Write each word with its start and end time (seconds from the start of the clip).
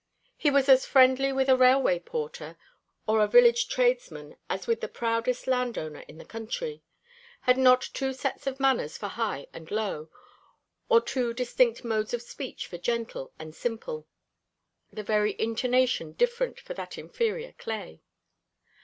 He 0.35 0.49
was 0.49 0.67
as 0.67 0.83
friendly 0.87 1.31
with 1.31 1.47
a 1.47 1.55
railway 1.55 1.99
porter 1.99 2.57
or 3.07 3.21
a 3.21 3.27
village 3.27 3.67
tradesman 3.69 4.35
as 4.49 4.65
with 4.65 4.81
the 4.81 4.87
proudest 4.87 5.45
landowner 5.45 5.99
in 6.07 6.17
the 6.17 6.25
county; 6.25 6.81
had 7.41 7.55
not 7.55 7.83
two 7.93 8.11
sets 8.11 8.47
of 8.47 8.59
manners 8.59 8.97
for 8.97 9.09
high 9.09 9.45
and 9.53 9.69
low, 9.69 10.09
or 10.89 11.01
two 11.01 11.35
distinct 11.35 11.83
modes 11.83 12.15
of 12.15 12.23
speech 12.23 12.65
for 12.65 12.79
gentle 12.79 13.31
and 13.37 13.53
simple, 13.53 14.07
the 14.91 15.03
very 15.03 15.35
intonation 15.37 16.13
different 16.13 16.59
for 16.59 16.73
that 16.73 16.97
inferior 16.97 17.51
clay. 17.59 18.01